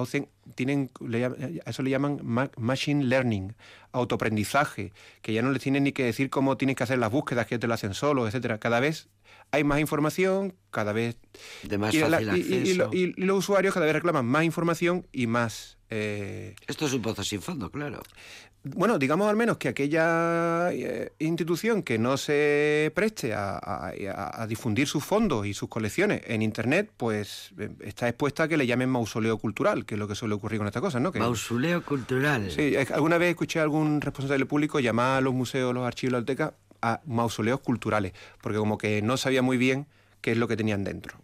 [0.55, 1.31] tienen, le a
[1.71, 3.55] eso le llaman ma- machine learning,
[3.93, 4.93] autoaprendizaje,
[5.23, 7.59] que ya no les tienen ni que decir cómo tienes que hacer las búsquedas, que
[7.59, 8.59] te lo hacen solo, etcétera.
[8.59, 9.09] Cada vez
[9.55, 11.17] hay más información, cada vez
[11.63, 12.79] De más y, la- fácil y- y- y acceso.
[12.79, 16.93] lo- y- y los usuarios cada vez reclaman más información y más eh, Esto es
[16.93, 18.03] un pozo sin fondo, claro.
[18.65, 24.43] bueno, digamos al menos que aquella eh, institución que no se preste a, a- a-
[24.43, 28.57] a difundir sus fondos y sus colecciones en Internet, pues eh, está expuesta a que
[28.57, 31.13] le llamen mausoleo cultural, que es lo que suele ocurrir con estas cosas, ¿no?
[31.13, 32.51] Que, Mausoleo cultural.
[32.51, 36.19] sí, alguna vez escuché a algún responsable público llamar a los museos, los archivos, la
[36.21, 36.55] biblioteca
[36.93, 38.13] a mausoleos culturales,
[38.43, 39.87] porque como que no sabía muy bien
[40.21, 41.17] qué es lo que tenían dentro.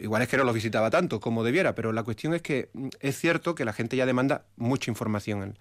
[0.00, 2.88] Igual es que no los visitaba tanto como debiera, pero la cuestión es que mm,
[3.00, 5.58] es cierto que la gente ya demanda mucha información.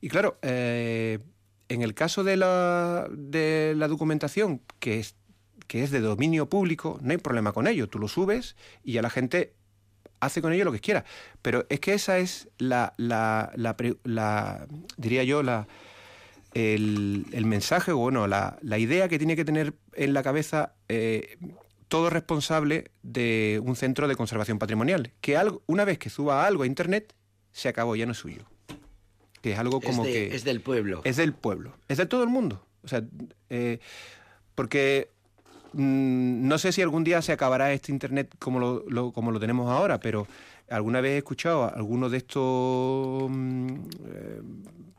[0.00, 1.18] Y claro, eh,
[1.68, 5.14] en el caso de la, de la documentación, que es,
[5.68, 7.88] que es de dominio público, no hay problema con ello.
[7.88, 9.52] Tú lo subes y ya la gente
[10.18, 11.04] hace con ello lo que quiera.
[11.42, 14.66] Pero es que esa es la, la, la la-
[14.96, 15.68] diría yo, la,
[16.54, 20.74] el, el mensaje, o bueno, la, la idea que tiene que tener en la cabeza
[20.88, 21.36] eh,
[21.88, 25.12] todo responsable de un centro de conservación patrimonial.
[25.20, 27.14] Que algo, una vez que suba algo a Internet,
[27.52, 28.42] se acabó, ya no es suyo.
[29.42, 30.36] Que es algo como es, de- que...
[30.36, 31.00] es del pueblo.
[31.04, 32.64] Es del pueblo, es de todo el mundo.
[32.82, 33.02] O sea,
[33.48, 33.78] eh,
[34.54, 35.10] porque
[35.72, 39.40] mm, no sé si algún día se acabará este Internet como lo, lo- como lo
[39.40, 40.26] tenemos ahora, pero
[40.70, 43.74] alguna vez he escuchado a algunos de estos, mm,
[44.06, 44.40] eh,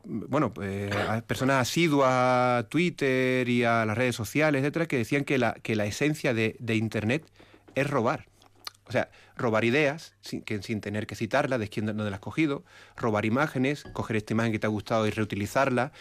[0.04, 0.90] bueno, eh,
[1.26, 5.74] personas asiduas a Twitter y a las redes sociales, etcétera, que decían que la, que
[5.74, 7.24] la esencia de, de Internet
[7.74, 8.26] es robar.
[8.86, 12.20] O sea, robar ideas sin, que, sin tener que citarlas, de quién dónde las has
[12.20, 12.64] cogido,
[12.96, 15.92] robar imágenes, coger esta imagen que te ha gustado y reutilizarla.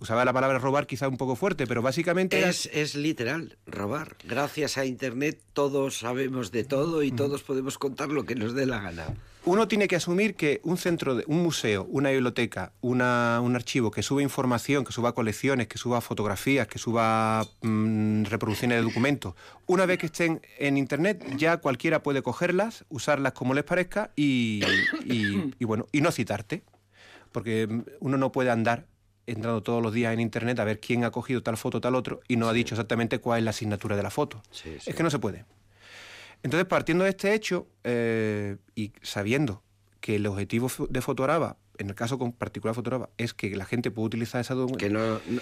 [0.00, 4.16] Usaba la palabra robar quizá un poco fuerte, pero básicamente era- Es, es literal, robar.
[4.24, 8.64] Gracias a Internet todos sabemos de todo y todos podemos contar lo que nos dé
[8.66, 9.06] la gana.
[9.44, 13.90] uno tiene que asumir que un centro, de, un museo, una biblioteca, una- un archivo
[13.90, 19.34] que suba información, que suba colecciones, que suba fotografías, que suba mm, reproducciones de documentos,
[19.66, 24.62] una vez que estén en Internet, ya cualquiera puede cogerlas, usarlas como les parezca y,
[25.06, 26.62] y- y bueno, y no citarte.
[27.32, 28.86] Porque mm, uno no puede andar
[29.32, 32.20] entrando todos los días en Internet a ver quién ha cogido tal foto, tal otro,
[32.28, 34.42] y no ha dicho exactamente cuál es la asignatura de la foto.
[34.50, 34.90] Sí, sí.
[34.90, 35.44] Es que no se puede.
[36.42, 39.62] Entonces, partiendo de este hecho eh, y sabiendo
[40.00, 43.64] que el objetivo de Fotoraba, en el caso con particular de Fotoraba, es que la
[43.66, 45.40] gente pueda utilizar esa Que no, no-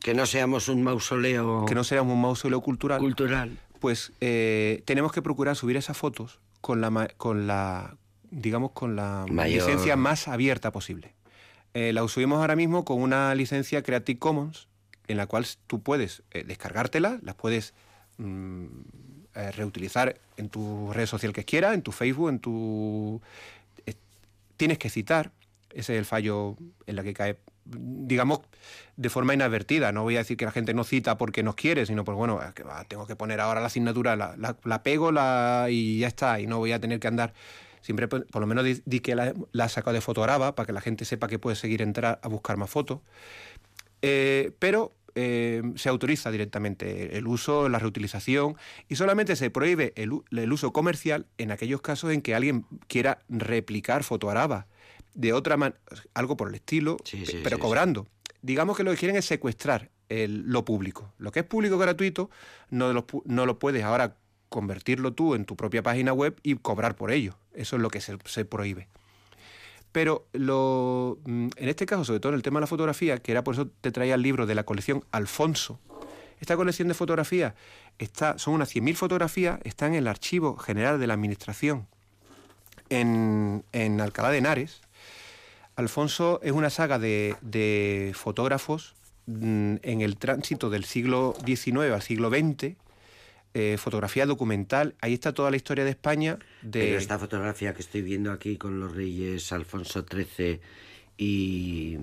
[0.00, 3.58] que no seamos un mausoleo que no sea un mausoleo cultural, cultural.
[3.80, 7.96] pues eh, tenemos que procurar subir esas fotos con la, con la
[8.30, 11.14] digamos, con la Mayor- licencia más abierta posible.
[11.78, 14.66] Eh, la subimos ahora mismo con una licencia Creative Commons,
[15.08, 17.74] en la cual tú puedes eh, descargártela, las puedes
[18.16, 18.64] mm,
[19.34, 23.20] eh, reutilizar en tu red social que quieras, en tu Facebook, en tu...
[24.56, 25.32] tienes que citar,
[25.70, 26.56] ese es el fallo
[26.86, 28.40] en la que cae, digamos,
[28.96, 29.92] de forma inadvertida.
[29.92, 32.40] No voy a decir que la gente no cita porque nos quiere, sino pues bueno,
[32.88, 36.46] tengo que poner ahora la asignatura, la, la- la pego la, y ya está, y
[36.46, 37.34] no voy a tener que andar.
[37.86, 40.66] Siempre, pues, por lo menos, di, di que la, la he sacado de fotograba para
[40.66, 42.98] que la gente sepa que puede seguir entrar a buscar más fotos.
[44.02, 48.56] Eh, pero eh, se autoriza directamente el uso, la reutilización
[48.88, 53.20] y solamente se prohíbe el, el uso comercial en aquellos casos en que alguien quiera
[53.28, 54.66] replicar fotoaraba
[55.14, 55.78] de otra manera,
[56.12, 58.08] algo por el estilo, Sí, pe- sí, pero sí, cobrando.
[58.42, 61.12] Digamos que lo que quieren es secuestrar el- lo público.
[61.18, 62.30] Lo que es público gratuito
[62.70, 64.16] no lo, no lo puedes ahora
[64.56, 67.36] convertirlo tú en tu propia página web y cobrar por ello.
[67.52, 68.88] Eso es lo que se, se prohíbe.
[69.92, 73.32] Pero lo, mm, en este caso, sobre todo en el tema de la fotografía, que
[73.32, 75.78] era por eso te traía el libro de la colección Alfonso,
[76.40, 77.52] esta colección de fotografías
[77.98, 81.86] está, son unas 100.000 fotografías, están en el Archivo General de la Administración
[82.88, 84.80] en, en Alcalá de Henares.
[85.76, 88.94] Alfonso es una saga de, de fotógrafos
[89.26, 92.76] mm, en el tránsito del siglo XIX al siglo XX,
[93.58, 94.94] eh, fotografía documental.
[95.00, 96.38] Ahí está toda la historia de España.
[96.60, 100.60] De, Pero esta fotografía que estoy viendo aquí con los reyes Alfonso XIII
[101.16, 101.96] y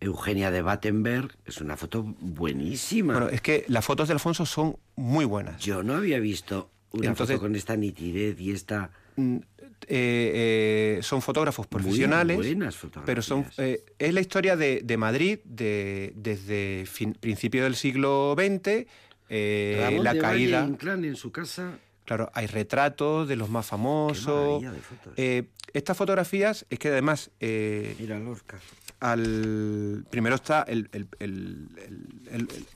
[0.00, 3.12] Eugenia de Battenberg es una foto buenísima.
[3.12, 5.62] Bueno, es que las fotos de Alfonso son muy buenas.
[5.62, 8.90] Yo no había visto una Entonces- foto con esta nitidez y esta...
[9.16, 9.36] Mm,
[9.86, 13.06] eh, eh, son fotógrafos Muy profesionales, buenas fotografías.
[13.06, 13.46] pero son
[13.98, 18.86] es la historia de, de Madrid de, desde fin- principio del siglo XX,
[19.30, 20.58] eh, Ramón la de caída.
[20.60, 24.60] Valle Inclán en su casa Claro, hay retratos de los más famosos.
[24.62, 25.12] de fotos.
[25.16, 28.58] Eh, estas fotografías es que además eh, Mira, Lorca.
[28.98, 30.88] al primero está el,
[31.20, 31.68] el-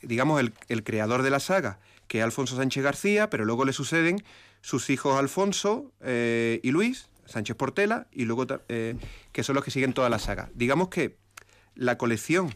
[0.02, 4.22] digamos el, creador de la saga que es Alfonso Sánchez García pero luego le suceden
[4.60, 10.08] sus hijos Alfonso y Luis Sánchez Portela y luego que son los que siguen toda
[10.10, 11.16] la saga digamos que
[11.74, 12.54] la colección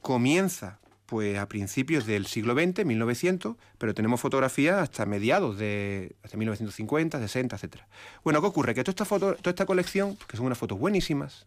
[0.00, 0.78] comienza
[1.14, 7.20] pues a principios del siglo XX 1900 pero tenemos fotografías hasta mediados de hasta 1950
[7.20, 7.86] 60 etcétera
[8.24, 11.46] bueno qué ocurre que toda esta foto toda esta colección que son unas fotos buenísimas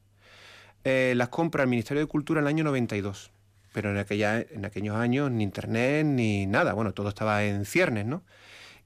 [0.89, 3.31] eh, las compra el Ministerio de Cultura en el año 92.
[3.73, 6.71] Pero en, aquellos años ni internet ni nada.
[6.71, 8.23] Bueno, todo estaba en ciernes, ¿no?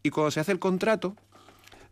[0.02, 1.16] Y cuando se hace el contrato,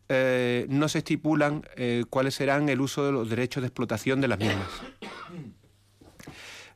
[0.10, 4.28] eh, no se estipulan eh, cuáles serán el uso de los derechos de explotación de
[4.28, 4.68] las mismas.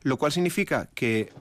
[0.02, 1.32] Lo cual significa que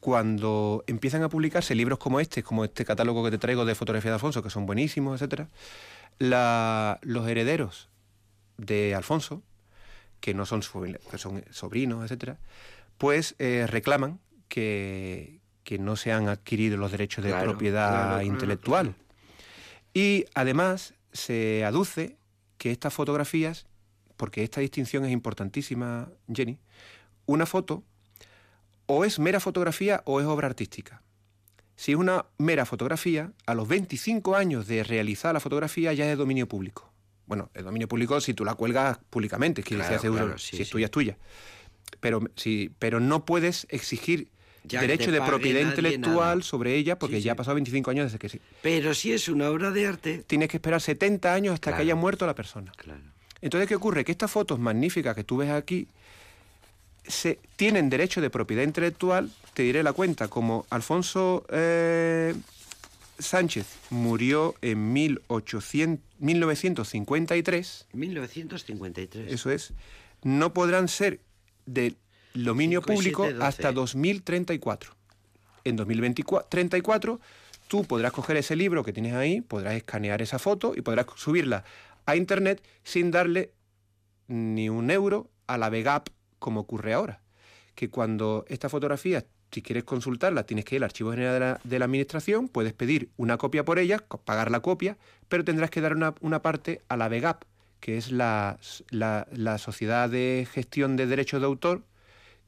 [0.00, 4.10] cuando empiezan a publicarse libros como este, como este catálogo que te traigo de fotografía
[4.10, 5.48] de Alfonso, que son buenísimos, etcétera,
[6.18, 7.88] los herederos
[8.56, 9.42] de Alfonso,
[10.20, 12.38] que no son, su- que son sobrinos, etcétera,
[12.98, 18.08] pues eh, reclaman que, que no se han adquirido los derechos de Claro, propiedad claro,
[18.08, 18.94] claro, intelectual.
[19.94, 22.16] Y además se aduce
[22.58, 23.66] que estas fotografías,
[24.16, 26.58] porque esta distinción es importantísima, Jenny,
[27.26, 27.82] una foto
[28.92, 31.00] o es mera fotografía o es obra artística.
[31.76, 36.10] Si es una mera fotografía, a los 25 años de realizar la fotografía ya es
[36.10, 36.92] de dominio público.
[37.26, 40.70] Bueno, el dominio público si tú la cuelgas públicamente, quiere Claro, claro, si sí, es
[40.70, 41.16] tuya, es tuya.
[42.00, 42.20] Pero,
[42.80, 44.28] pero no puedes exigir
[44.64, 46.42] Ya que derecho de propiedad intelectual nada.
[46.42, 48.40] sobre ella porque Sí, ya ha pasado 25 años desde que sí.
[48.60, 50.24] Pero si es una obra de arte.
[50.26, 51.76] Tienes que esperar 70 años hasta Claro.
[51.76, 52.72] que haya muerto la persona.
[52.76, 53.00] Claro.
[53.40, 54.04] Entonces, ¿qué ocurre?
[54.04, 55.86] Que estas fotos magníficas que tú ves aquí
[57.10, 62.34] se, tienen derecho de propiedad intelectual, te diré la cuenta, como Alfonso eh,
[63.18, 69.32] Sánchez murió en 1800 1953, 1953.
[69.32, 69.72] eso es,
[70.22, 71.20] no podrán ser
[71.66, 71.94] de
[72.34, 74.94] dominio público hasta 2034.
[75.64, 77.20] En 2034
[77.68, 81.64] tú podrás coger ese libro que tienes ahí, podrás escanear esa foto y podrás subirla
[82.04, 83.52] a internet sin darle
[84.28, 86.08] ni un euro a la VEGAP
[86.40, 87.20] como ocurre ahora.
[87.76, 91.84] Que cuando esta fotografía, si quieres consultarla, tienes que ir al Archivo General de la,
[91.84, 95.94] Administración, puedes pedir una copia por ella, co- pagar la copia, pero tendrás que dar
[95.94, 97.44] una, parte a la VEGAP,
[97.78, 98.58] que es la,
[98.90, 99.26] la-
[99.58, 101.82] Sociedad de Gestión de Derechos de Autor,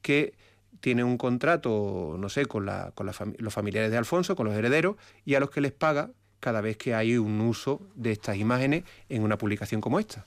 [0.01, 0.33] que
[0.81, 3.05] tiene un contrato, no sé, con, la, con
[3.37, 6.09] los familiares de Alfonso, con los herederos, y a los que les paga
[6.41, 10.25] cada vez que hay un uso de estas imágenes en una publicación como esta.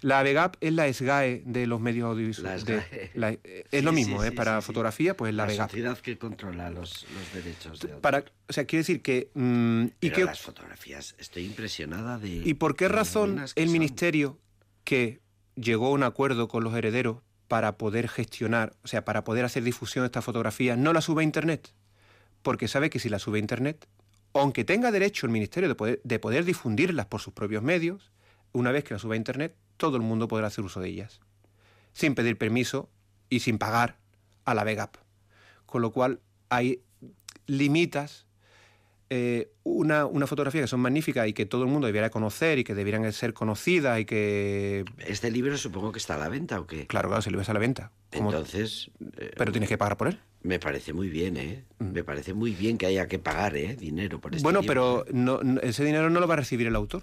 [0.00, 2.62] La VEGAP es la SGAE de los medios La audiovisuales.
[2.62, 3.10] SGAE.
[3.14, 3.40] la- es
[3.70, 4.32] Sí, lo mismo, sí, ¿eh?
[4.32, 5.70] para sí, fotografía, pues la, la VEGAP.
[5.70, 7.88] sociedad que controla los, los derechos de.
[7.88, 9.30] Para, o sea, quiere decir que...
[9.34, 12.28] mm, ¿y, Pero qué- las fotografías, estoy impresionada de...
[12.28, 13.72] ¿Y por qué razón el son.
[13.72, 14.38] ministerio
[14.84, 15.20] que
[15.56, 17.18] llegó a un acuerdo con los herederos
[17.48, 21.22] para poder gestionar, o sea, para poder hacer difusión de esta fotografía, no la sube
[21.22, 21.72] a internet?
[22.42, 23.88] Porque sabe que si la sube a internet,
[24.34, 28.12] aunque tenga derecho el ministerio de poder, de poder difundirlas por sus propios medios,
[28.52, 31.20] una vez que la sube a internet, todo el mundo podrá hacer uso de ellas,
[31.92, 32.88] sin pedir permiso
[33.30, 33.96] y sin pagar
[34.44, 34.96] a la VEGAP.
[35.66, 36.82] Con lo cual, hay
[37.46, 38.26] limitas
[39.10, 42.64] eh, una, una fotografía que son magníficas y que todo el mundo debiera conocer y
[42.64, 46.66] que debieran ser conocidas y que, Este libro supongo que está a la venta o
[46.66, 46.86] qué.
[46.86, 47.90] claro, claro, se le ves a la venta.
[48.10, 50.18] Entonces, eh, pero tienes que pagar por él.
[50.42, 51.64] me parece muy bien, ¿eh?
[51.78, 53.76] Me parece muy bien que haya que pagar, ¿eh?
[53.76, 56.66] Dinero por este bueno, libro, pero no, no- ese dinero no lo va a recibir
[56.66, 57.02] el autor.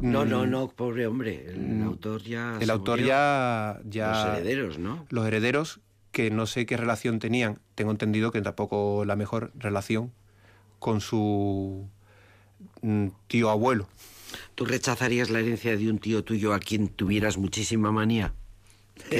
[0.00, 1.46] No, no, no, pobre hombre.
[1.48, 2.56] El autor ya...
[2.58, 2.62] Mm.
[2.62, 4.10] El autor ya, ya...
[4.10, 5.06] Los herederos, ¿no?
[5.10, 5.80] Los herederos,
[6.12, 10.12] que no sé qué relación tenían, tengo entendido que tampoco la mejor relación
[10.78, 11.88] con su
[12.82, 13.88] mm, tío abuelo.
[14.54, 18.34] ¿Tú rechazarías la herencia de un tío tuyo a quien tuvieras muchísima manía?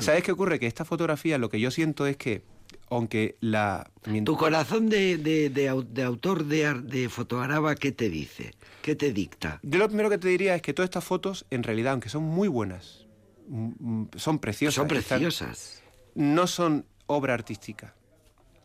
[0.00, 0.58] ¿Sabes qué ocurre?
[0.58, 2.42] Que esta fotografía lo que yo siento es que,
[2.88, 3.90] aunque la...
[4.24, 8.54] Tu corazón de, de- de de autor de, de fotoaraba, ¿qué te dice?
[8.82, 9.58] ¿Qué te dicta?
[9.62, 12.22] Yo lo primero que te diría es que todas estas fotos, en realidad, aunque son
[12.22, 13.06] muy buenas,
[13.48, 14.74] mm, mm, son preciosas.
[14.74, 15.82] Son están- preciosas.
[16.14, 17.94] no son obra artística.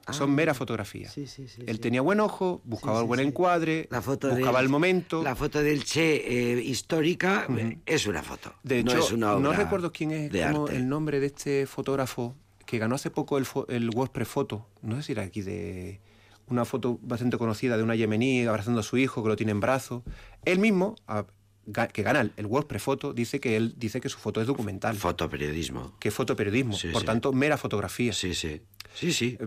[0.10, 1.08] Son mera fotografía.
[1.08, 1.12] Ah.
[1.14, 4.66] sí, sí, sí, Él tenía buen ojo, buscaba el buen encuadre, La foto buscaba del-
[4.66, 5.24] el momento.
[5.24, 7.48] La foto del Che eh, histórica
[7.86, 8.54] es una foto.
[8.64, 10.76] De hecho, no es una obra recuerdo quién es arte.
[10.76, 12.36] el nombre de este fotógrafo
[12.72, 14.66] que ganó hace poco el, el WordPress Foto.
[14.82, 16.00] No sé si era aquí de
[16.48, 19.60] una foto bastante conocida de una yemení abrazando a su hijo que lo tiene en
[19.60, 20.04] brazos.
[20.46, 21.26] Él mismo, a-
[21.94, 25.98] que gana el, WordPress Foto, dice que él dice que su foto es documental, Fotoperiodismo.
[26.00, 27.06] que es fotoperiodismo, Sí, por sí.
[27.08, 28.14] tanto mera fotografía.
[28.14, 28.62] Sí, sí.
[28.96, 29.38] Sí, sí.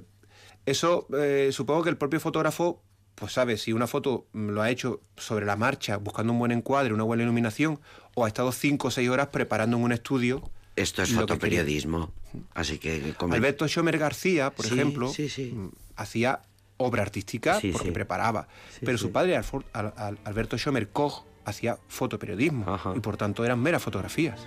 [0.67, 2.83] Eso eh, supongo que el propio fotógrafo
[3.15, 6.53] pues sabe si una foto mm, lo ha hecho sobre la marcha, buscando un buen
[6.53, 7.81] encuadre, una buena iluminación,
[8.15, 10.43] o ha estado cinco o seis horas preparando en un estudio.
[10.77, 12.13] Esto es que fotoperiodismo.
[12.55, 13.15] Así que...
[13.17, 15.53] come- Alberto Schomer García, por Sí, ejemplo, sí, sí.
[15.55, 16.41] mm, hacía
[16.79, 18.49] obra artística porque preparaba.
[18.85, 22.69] Pero su padre, Alfor- Al- Al- Alberto Schomer Koch, hacía fotoperiodismo.
[22.73, 22.93] Ajá.
[22.97, 24.41] Y por tanto eran meras fotografías.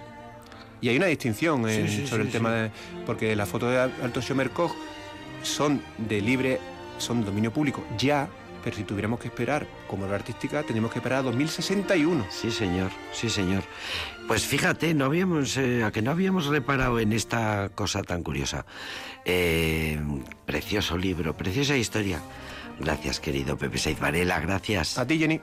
[0.82, 2.72] Y hay una distinción en- sobre el tema de.
[3.06, 4.74] Porque las fotos de Alberto Schomer Koch
[5.44, 6.60] son de libre.
[6.98, 8.28] son de dominio público ya,
[8.64, 12.26] pero si tuviéramos que esperar como obra artística, tendríamos que esperar a 2061.
[12.32, 13.64] Sí, señor, sí, señor.
[14.28, 18.66] Pues fíjate, no habíamos, eh, a que no habíamos reparado en esta cosa tan curiosa.
[19.24, 20.00] Eh,
[20.46, 22.20] precioso libro, preciosa historia.
[22.78, 24.98] Gracias, querido Pepe Saiz Varela, gracias.
[24.98, 25.40] A ti, Jenny.